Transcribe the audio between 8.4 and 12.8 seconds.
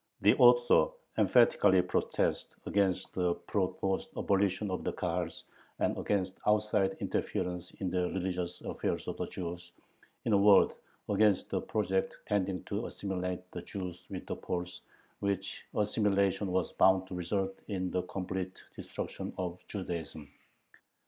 affairs of the Jews, in a word, against the projects tending